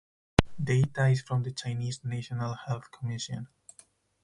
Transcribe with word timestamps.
Data 0.59 1.09
is 1.09 1.21
from 1.21 1.43
the 1.43 1.51
Chinese 1.51 2.03
National 2.03 2.55
Health 2.55 2.89
Commission. 2.89 3.49